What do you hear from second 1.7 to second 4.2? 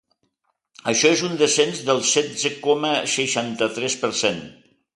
del setze coma seixanta-tres per